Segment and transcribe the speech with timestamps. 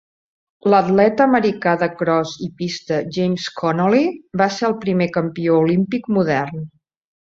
[0.73, 4.03] L'atleta americà de cros i pista James Connolly
[4.45, 6.71] va ser el primer campió olímpic modern.